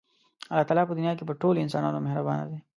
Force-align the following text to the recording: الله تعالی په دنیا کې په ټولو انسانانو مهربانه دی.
الله 0.51 0.63
تعالی 0.67 0.87
په 0.89 0.95
دنیا 0.99 1.13
کې 1.17 1.27
په 1.29 1.33
ټولو 1.41 1.57
انسانانو 1.63 2.03
مهربانه 2.05 2.43
دی. 2.51 2.59